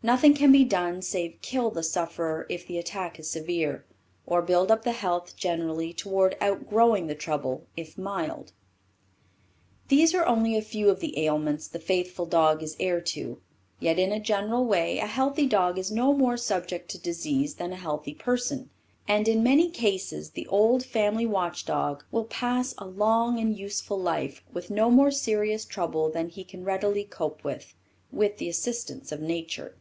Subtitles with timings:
[0.00, 3.84] Nothing can be done save kill the sufferer if the attack is severe,
[4.26, 8.52] or build up the health generally, toward outgrowing the trouble, if mild.
[9.88, 13.42] These are only a few of the ailments the faithful dog is heir to;
[13.80, 17.72] yet in a general way, a healthy dog is no more subject to disease than
[17.72, 18.70] a healthy person,
[19.08, 24.00] and in many cases the old family watch dog will pass a long and useful
[24.00, 27.74] life with no more serious trouble than he can readily cope with,
[28.12, 29.74] with the assistance of nature.